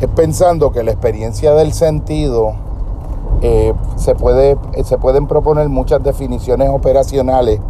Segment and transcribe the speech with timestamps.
[0.00, 2.54] es pensando que la experiencia del sentido
[3.42, 7.60] eh, se, puede, se pueden proponer muchas definiciones operacionales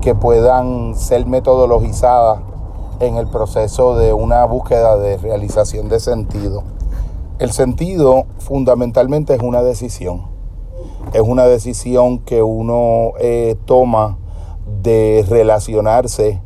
[0.00, 2.40] que puedan ser metodologizadas
[3.00, 6.62] en el proceso de una búsqueda de realización de sentido.
[7.38, 10.22] El sentido fundamentalmente es una decisión.
[11.12, 14.18] Es una decisión que uno eh, toma
[14.82, 16.40] de relacionarse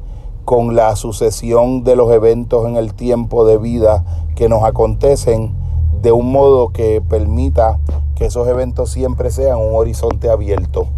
[0.45, 4.05] con la sucesión de los eventos en el tiempo de vida
[4.35, 5.55] que nos acontecen
[6.03, 7.79] de un modo que permita
[8.15, 10.89] que esos eventos siempre sean un horizonte abierto.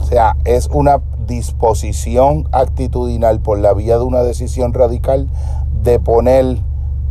[0.00, 5.28] O sea, es una disposición actitudinal por la vía de una decisión radical
[5.82, 6.58] de poner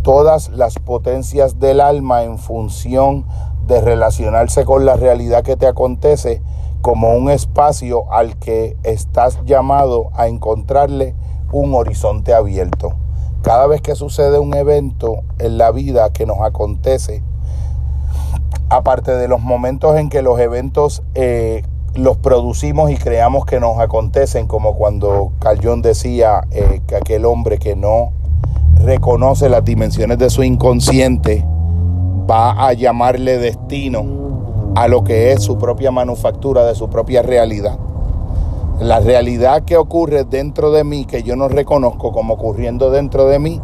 [0.04, 3.26] todas las potencias del alma en función
[3.68, 6.42] de relacionarse con la realidad que te acontece
[6.82, 11.16] como un espacio al que estás llamado a encontrarle
[11.60, 12.94] un horizonte abierto.
[13.42, 17.24] Cada vez que sucede un evento en la vida que nos acontece,
[18.70, 21.64] aparte de los momentos en que los eventos eh,
[21.96, 27.60] los producimos y creamos que nos acontecen, como cuando Carl decía eh, que aquel hombre
[27.60, 28.12] que no
[28.84, 31.46] reconoce las dimensiones de su inconsciente
[32.30, 37.78] va a llamarle destino a lo que es su propia manufactura de su propia realidad.
[38.84, 43.40] La realidad que ocurre dentro de mí, que yo no reconozco como ocurriendo dentro de
[43.40, 43.62] mí,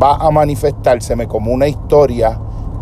[0.00, 2.38] va a manifestárseme como una historia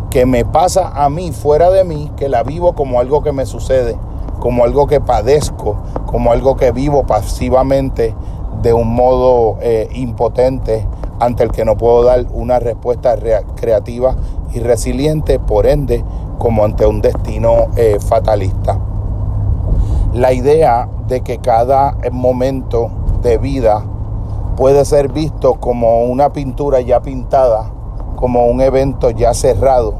[0.09, 3.45] que me pasa a mí fuera de mí, que la vivo como algo que me
[3.45, 3.97] sucede
[4.41, 8.13] como algo que padezco, como algo que vivo pasivamente
[8.61, 10.85] de un modo eh, impotente
[11.19, 13.15] ante el que no puedo dar una respuesta
[13.55, 14.15] creativa
[14.51, 16.03] y resiliente, por ende,
[16.39, 18.90] como ante un destino eh, fatalista.
[20.13, 22.89] La idea de que cada momento
[23.21, 23.81] de vida
[24.57, 27.71] puede ser visto como una pintura ya pintada,
[28.17, 29.93] como un evento ya cerrado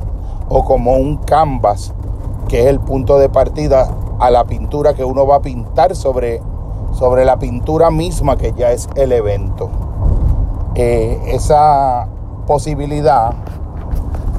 [0.49, 1.93] o como un canvas
[2.49, 3.87] que es el punto de partida
[4.19, 6.41] a la pintura que uno va a pintar sobre,
[6.91, 9.69] sobre la pintura misma que ya es el evento.
[10.75, 12.09] Eh, esa
[12.45, 13.33] posibilidad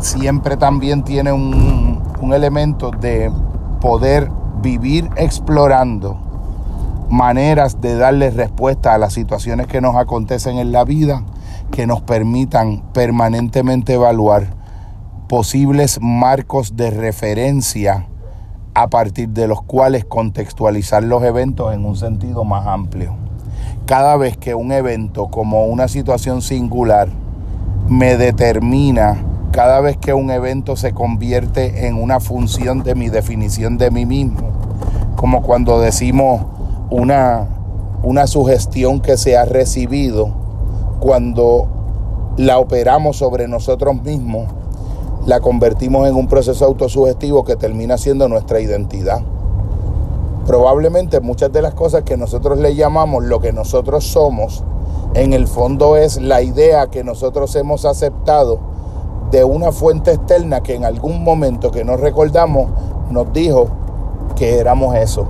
[0.00, 3.32] siempre también tiene un, un elemento de
[3.80, 4.30] poder
[4.60, 6.16] vivir explorando
[7.08, 11.22] maneras de darle respuesta a las situaciones que nos acontecen en la vida
[11.70, 14.54] que nos permitan permanentemente evaluar
[15.28, 18.06] posibles marcos de referencia
[18.74, 23.14] a partir de los cuales contextualizar los eventos en un sentido más amplio.
[23.86, 27.08] Cada vez que un evento como una situación singular
[27.88, 33.76] me determina, cada vez que un evento se convierte en una función de mi definición
[33.76, 34.48] de mí mismo,
[35.14, 36.40] como cuando decimos
[36.90, 37.46] una,
[38.02, 40.30] una sugestión que se ha recibido,
[41.00, 41.68] cuando
[42.38, 44.48] la operamos sobre nosotros mismos,
[45.26, 49.20] la convertimos en un proceso autosugestivo que termina siendo nuestra identidad.
[50.46, 54.64] Probablemente muchas de las cosas que nosotros le llamamos lo que nosotros somos,
[55.12, 58.71] en el fondo es la idea que nosotros hemos aceptado
[59.32, 62.70] de una fuente externa que en algún momento que no recordamos
[63.10, 63.66] nos dijo
[64.36, 65.26] que éramos eso.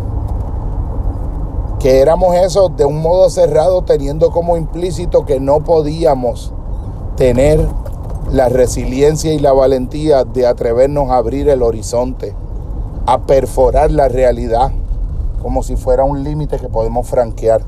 [1.78, 6.52] Que éramos eso de un modo cerrado teniendo como implícito que no podíamos
[7.16, 7.66] tener
[8.30, 12.34] la resiliencia y la valentía de atrevernos a abrir el horizonte,
[13.06, 14.72] a perforar la realidad
[15.40, 17.62] como si fuera un límite que podemos franquear.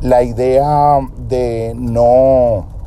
[0.00, 2.77] La idea de no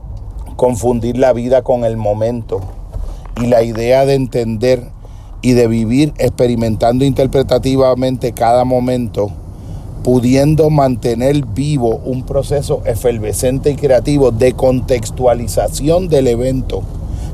[0.62, 2.62] confundir la vida con el momento.
[3.42, 4.84] Y la idea de entender
[5.42, 9.32] y de vivir experimentando interpretativamente cada momento,
[10.04, 16.84] pudiendo mantener vivo un proceso efervescente y creativo de contextualización del evento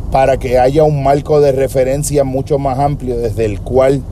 [0.09, 4.03] para que haya un marco de referencia mucho más amplio desde el cual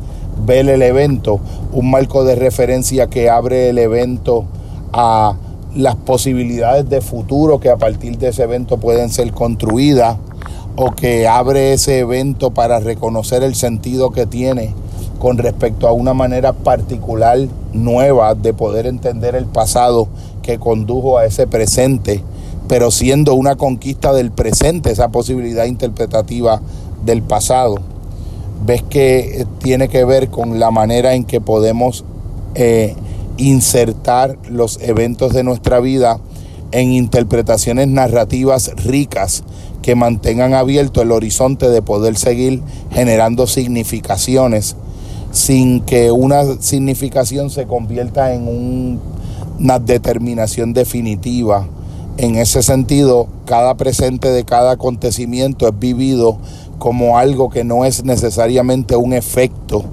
[0.45, 1.39] ver el evento,
[1.71, 4.43] un marco de referencia que abre el evento
[4.91, 5.37] a
[5.75, 10.17] las posibilidades de futuro que a partir de ese evento pueden ser construidas
[10.75, 14.73] o que abre ese evento para reconocer el sentido que tiene
[15.19, 17.37] con respecto a una manera particular,
[17.73, 20.07] nueva, de poder entender el pasado
[20.41, 22.23] que condujo a ese presente
[22.67, 26.61] pero siendo una conquista del presente esa posibilidad interpretativa
[27.05, 27.78] del pasado.
[28.66, 32.03] Ves que eh, tiene que ver con la manera en que podemos
[32.55, 32.95] eh,
[33.37, 36.20] insertar los eventos de nuestra vida
[36.72, 39.43] en interpretaciones narrativas ricas
[39.82, 42.61] que mantengan abierto el horizonte de poder seguir
[42.91, 44.76] generando significaciones
[45.32, 48.99] sin que una significación se convierta en
[49.59, 51.67] una determinación definitiva.
[52.17, 56.38] En ese sentido, cada presente de cada acontecimiento es vivido
[56.79, 59.84] como algo que no es necesariamente un efecto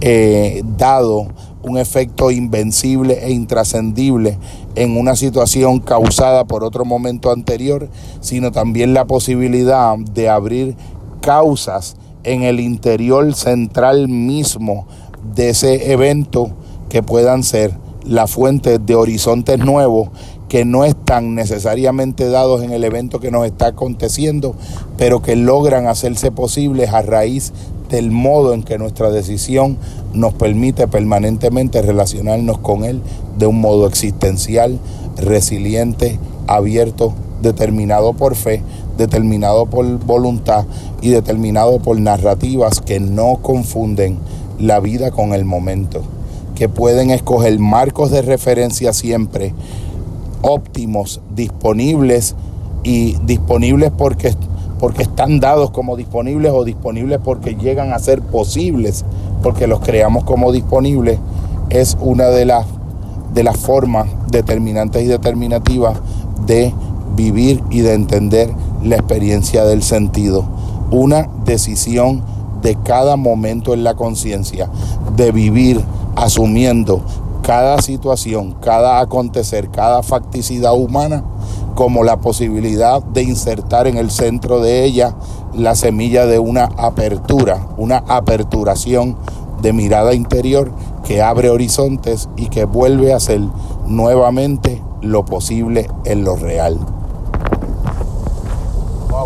[0.00, 1.28] eh, dado,
[1.66, 4.38] un efecto invencible e intrascendible
[4.76, 7.88] en una situación causada por otro momento anterior,
[8.20, 10.76] sino también la posibilidad de abrir
[11.20, 14.86] causas en el interior central mismo
[15.34, 16.52] de ese evento
[16.88, 17.74] que puedan ser
[18.04, 20.10] la fuente de horizontes nuevos
[20.48, 24.54] que no están necesariamente dados en el evento que nos está aconteciendo,
[24.96, 27.52] pero que logran hacerse posibles a raíz
[27.88, 29.76] del modo en que nuestra decisión
[30.12, 33.00] nos permite permanentemente relacionarnos con Él
[33.38, 34.78] de un modo existencial,
[35.16, 38.62] resiliente, abierto, determinado por fe,
[38.96, 40.64] determinado por voluntad
[41.02, 44.18] y determinado por narrativas que no confunden
[44.58, 46.02] la vida con el momento,
[46.54, 49.52] que pueden escoger marcos de referencia siempre
[50.42, 52.34] óptimos, disponibles
[52.84, 54.32] y disponibles porque,
[54.78, 59.04] porque están dados como disponibles o disponibles porque llegan a ser posibles,
[59.42, 61.18] porque los creamos como disponibles,
[61.70, 62.66] es una de las,
[63.34, 65.98] de las formas determinantes y determinativas
[66.46, 66.72] de
[67.16, 68.50] vivir y de entender
[68.82, 70.44] la experiencia del sentido.
[70.90, 72.22] Una decisión
[72.62, 74.68] de cada momento en la conciencia,
[75.16, 75.80] de vivir
[76.14, 77.02] asumiendo
[77.42, 81.22] cada situación, cada acontecer, cada facticidad humana
[81.76, 85.14] como la posibilidad de insertar en el centro de ella
[85.54, 89.16] la semilla de una apertura, una aperturación
[89.60, 90.72] de mirada interior
[91.04, 93.42] que abre horizontes y que vuelve a ser
[93.86, 96.78] nuevamente lo posible en lo real.